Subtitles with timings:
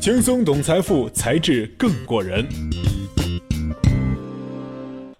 [0.00, 2.48] 轻松懂财富，才智更过人。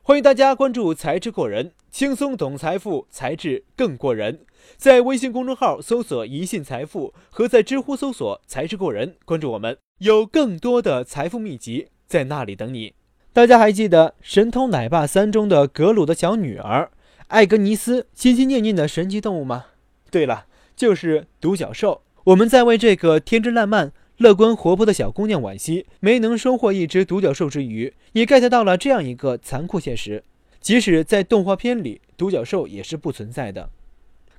[0.00, 4.40] 欢迎大家关注“才智过人”，轻松懂财富，才智更过人。
[4.79, 12.94] 在微信公众号搜索“一信财富”和在知乎搜索“才智过人”，关注我们，有更多的财富秘籍在那里等你。
[13.34, 16.90] 大家还记得《神偷奶爸三》中的格鲁的小女儿
[17.26, 19.66] 艾格尼斯心心念念的神奇动物吗？
[20.10, 22.00] 对了，就是独角兽。
[22.24, 30.22] 我们在为这个天真烂漫、乐观活泼的小姑娘惋惜，没能收获一只独角兽之余，也 get 到了这样一个残酷现实：
[30.61, 33.70] 即使在动画片里，独角兽也是不存在的。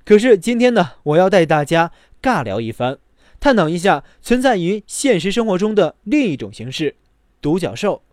[0.04, 1.90] 可是今天呢，我要带大家
[2.22, 2.98] 尬聊一番，
[3.40, 6.94] 探讨一下存在于现实生活中的另一种形式——
[7.42, 8.04] 独角兽。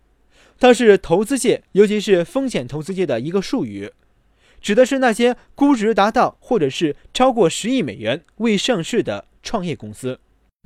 [0.58, 3.92] 它是投资界，尤其是风险投资界的一个术语，
[4.60, 10.18] 指的是那些估值达到或者是超过十亿美元未上市的创业公司。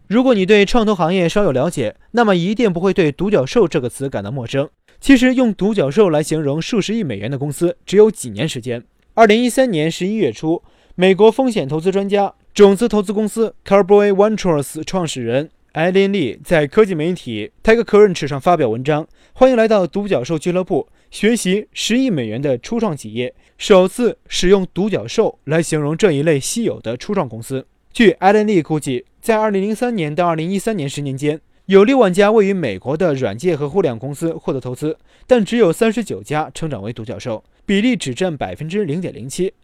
[0.06, 4.68] 如果你对创投行业稍有了解，那么一定不会对“独角兽”这个词感到陌生。
[5.00, 8.84] 其实，用“独角兽”来形容数十亿美元的公司，只有几年时间。
[9.14, 10.62] 二零一三年十一月初，
[10.94, 15.48] 美国风险投资专家、种子投资公司 Carboy Ventures 创始人。
[15.72, 27.66] 艾琳丽在科技媒体 TechCrunch 上发表文章，欢迎来到独角兽俱乐部，学习十亿美元的初创企业，首次使用独角兽来形容这一类稀有的初创公司。
[27.92, 39.54] 据艾琳丽估计，在2003年到2013年十年间，有六万家位于美国的软件和互联网公司获得投资，但只有三十九家成长为独角兽，比例只占百分之零点零七。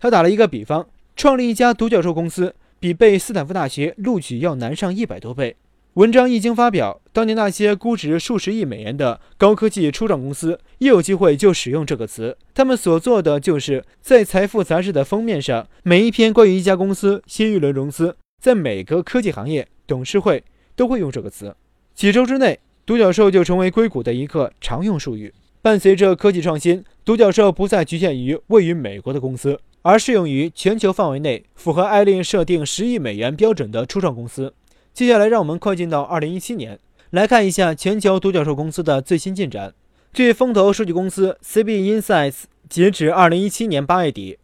[0.00, 2.52] 他打了一个比方，创立一家独角兽公司。
[2.80, 5.54] 比被斯坦福大学录取要难上一百多倍。
[5.94, 12.36] 文章一经发表，当年那些估值数十亿美元的高科技初创公司一有机会就使用这个词。
[12.52, 21.54] 他们所做的就是在《财富》杂志的封面上，每一篇关于一家公司新一轮融资，在每个科技行业董事会都会用这个词。
[21.94, 25.32] 几周之内，独角兽就成为硅谷的一个常用术语。
[25.62, 29.58] 伴随着科技创新，独角兽不再局限于位于美国的公司。
[29.82, 34.52] 而适用于全球范围内符合艾琳设定十亿美元标准的初创公司。
[34.92, 36.76] 接下来，让我们快进到二零一七年，
[37.10, 39.72] 来看一下全球独角兽公司的最新进展。
[40.12, 44.38] 据风投数据公司 CB Insights，截止二零一七年八月底，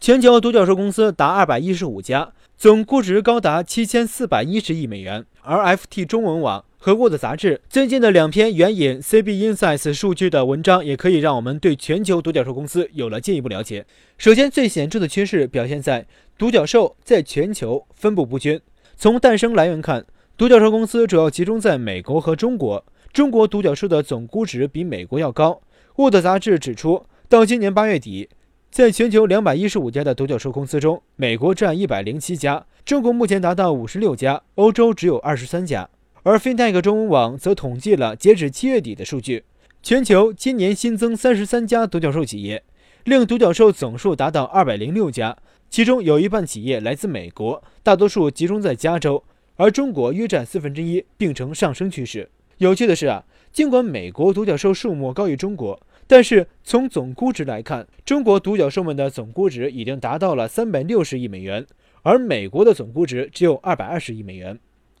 [0.00, 5.26] 全球独角兽公司达二百一十五家，总估值高达七千四百一十亿美元。
[5.42, 6.64] 而 FT 中文网。
[6.78, 13.84] 合过的杂志最近的两篇援引 CB Insights 数据的文章，也可以让我们对全球独角兽公司有了进一步了解。
[14.16, 16.06] 首先，最显著的趋势表现在
[16.38, 18.60] 独角兽在全球分布不均。
[18.96, 20.06] 从诞生来源看，
[20.38, 22.84] 独角兽公司主要集中在美国和中国。
[23.12, 25.60] 中国独角兽的总估值比美国要高。
[25.96, 28.28] 沃德杂志指出，到今年八月底，
[28.76, 35.88] 在全球两百一十五家的独角兽公司中，美国占一百零七家，中国目前达到五十六家，欧洲只有二十三家。
[36.22, 39.44] 而 FinTech 中文网则统计了截止七月底的数据，
[39.82, 42.62] 全球今年新增三十三家独角兽企业，
[43.04, 45.38] 令独角兽总数达到二百零六家，
[45.70, 52.28] 其中有一半企业来自美国，大多数集中在加州，而中国约占四分之一，并呈上升趋势。
[52.58, 61.66] 有趣的是啊，尽管美国独角兽数目高于中国，但是从总估值来看，中国独角兽们的总估值已经达到了三百六十亿美元，
[62.02, 64.58] 而美国的总估值只有二百二十亿美元。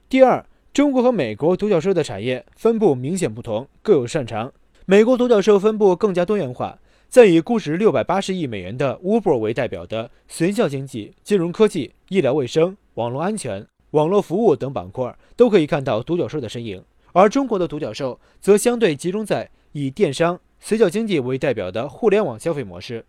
[0.08, 0.44] 第二。
[0.72, 4.52] 中国和美国独角兽的产业分布明显不同，各有擅长。
[4.84, 6.78] 美国独角兽分布更加多元化，
[7.08, 16.84] 在以估值六百八十亿美元的 Uber 为代表的随校经济、金融科技、医疗卫生、网络安全、网络服务等板块，都可以看到独角兽的身影。
[17.14, 23.04] 而中国的独角兽则相对集中在以电商、随校经济为代表的互联网消费模式，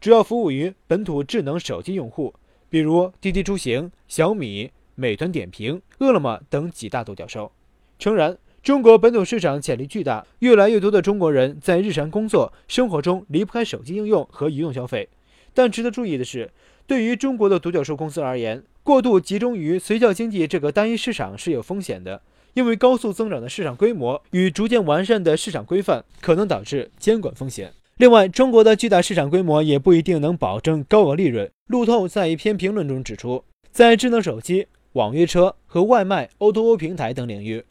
[0.00, 2.34] 主要服务于本土智能手机用户，
[2.68, 4.70] 比如滴滴出行、小米。
[4.96, 7.52] 美团点评、饿了么等几大独角兽。
[7.98, 15.08] 诚然，中国本土市场潜力巨大，越来越多的中国人在日常工作生活中离不开手机应用和移动消费。
[15.54, 16.50] 但值得注意的是，
[16.86, 22.20] 对于中国的独角兽公司而言，过度集中于随叫经济这个单一市场是有风险的，
[22.54, 27.72] 因为高速增长的市场规模与逐渐完善的市场规范可能导致监管风险。
[27.98, 31.50] 另外，中国的巨大市场规模也不一定能保证高额利润。
[31.66, 34.66] 路透在一篇评论中指出，在智能手机。
[34.94, 37.64] 网约车和外卖 O2O 平台等领域，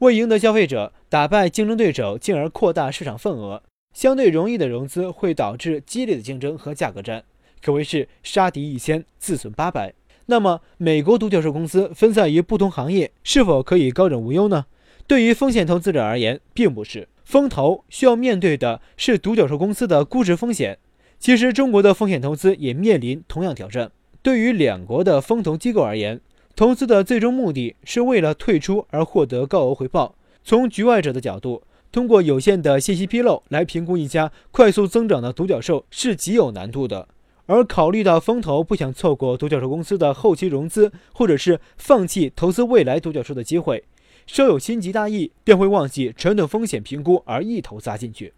[0.00, 3.62] 为赢得消费者、打败竞争对手，进而扩大市场份额，
[3.94, 7.24] 相对容易的融资会导致激烈的竞争和价格战，
[7.62, 9.94] 可谓是杀敌一千，自损八百。
[10.26, 14.66] 那么，美国独角兽公司分散于不同行业，是否可以高枕无忧呢？
[15.06, 17.08] 对于风险投资者而言，并不是。
[17.24, 20.78] 风投需要面对的是独角兽公司的估值风险。
[21.18, 23.90] 其实，中国的风险投资也面临同样挑战。
[24.22, 26.20] 对于两国的风投机构而言，
[26.56, 30.16] 投资的最终目的是为了退出而获得高额回报。
[30.42, 31.62] 从局外者的角度，
[31.92, 37.06] 通过有限的信息披露来评估一家快速增长的独角兽是极有难度的。
[37.46, 43.84] 而考虑到风投不想错过独角兽公司的后期融资，或者是放弃投资未来独角兽的机会，
[44.26, 48.32] 稍有心急大意便会忘记传统风险评估而一头扎进去。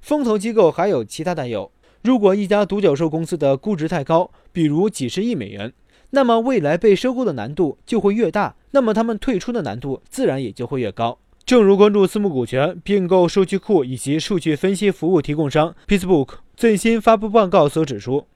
[0.00, 1.70] 风投机构还有其他担忧：
[2.02, 5.72] 如果一家独角兽公司的估值太高，比如几十亿美元。
[6.12, 11.18] 那么未来被收购的难度就会越大，那么他们退出的难度自然也就会越高。
[11.46, 18.26] 正如关注私募股权并购数据库以及数据分析服务提供商 PitBook 最新发布报告所指出，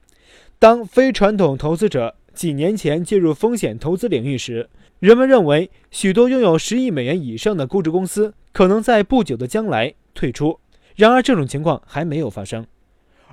[0.64, 10.58] 当非传统投资者几年前进入风险投资领域时，人们认为许多拥有十亿美元以上的估值公司可能在不久的将来退出。
[10.96, 12.66] 然而，这种情况还没有发生。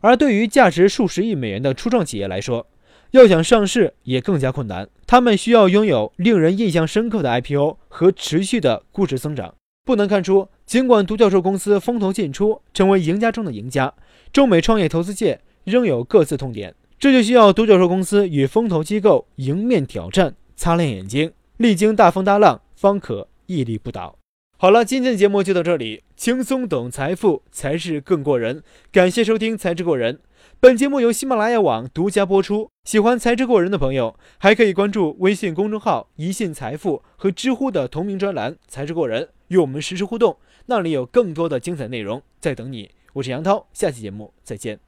[0.01, 2.67] 而对于价值数十亿美元的初创企业来说，
[3.11, 9.55] 要想上市也更加困难，他们需要拥有令人印象深刻的 IPO 和持续的估值增长。
[9.85, 13.93] 不难看出，尽管独角兽公司风头尽出，成为赢家中的赢家，
[14.33, 16.75] 中美创业投资界仍有各自痛点。
[17.01, 24.19] 这就需要独角兽公司与风投机构迎面挑战，擦亮眼睛，历经大风大浪，方可屹立不倒。
[24.59, 28.61] 好了，今天的节目就到这里，轻松懂财富，才是更过人。
[28.91, 30.13] 感谢收听《才智过人》。
[30.59, 32.69] 本节目由喜马拉雅网独家播出。
[32.83, 40.37] 喜欢财智过人的朋友，还可以关注微信公众号“一信财富”和知乎的同名专栏“财智过人”，与我们实时互动。
[40.67, 42.91] 那里有更多的精彩内容在等你。
[43.13, 44.79] 我是杨涛，下期节目再见。